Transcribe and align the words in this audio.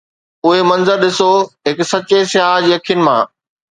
اهي 0.45 0.61
منظر 0.69 0.95
ڏسو 1.03 1.29
هڪ 1.67 1.77
سچي 1.91 2.19
سياح 2.31 2.53
جي 2.65 2.71
اکين 2.79 2.99
مان 3.05 3.21